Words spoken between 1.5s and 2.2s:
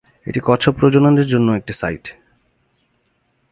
একটি সাইট।